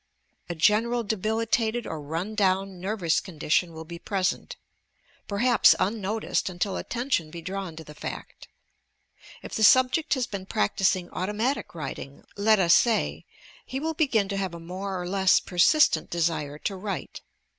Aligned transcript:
A 0.49 0.55
general 0.55 1.03
debilitated 1.03 1.85
or 1.85 2.01
run 2.01 2.33
down 2.33 2.79
nervous 2.81 3.19
condition 3.19 3.71
will 3.71 3.85
be 3.85 3.99
present,— 3.99 4.55
perhaps 5.27 5.75
unno 5.79 6.19
ticed 6.19 6.49
until 6.49 6.75
attention 6.75 7.29
be 7.29 7.39
drawn 7.39 7.75
to 7.75 7.83
the 7.83 7.93
fact. 7.93 8.47
If 9.43 9.53
the 9.53 9.63
subject 9.63 10.09
206 10.09 10.15
YOUR 10.15 10.23
PSYCHIC 10.23 10.25
POWBBS 10.25 10.25
has 10.25 10.39
been 10.39 11.05
practising 11.07 11.09
automatic 11.11 11.75
writing, 11.75 12.25
let 12.35 12.57
as 12.57 12.73
say, 12.73 13.25
he 13.63 13.79
will 13.79 13.93
begin 13.93 14.27
to 14.29 14.37
have 14.37 14.55
a 14.55 14.59
more 14.59 14.99
or 14.99 15.07
less 15.07 15.39
persistent 15.39 16.09
desire 16.09 16.57
to 16.57 16.75
write. 16.75 17.21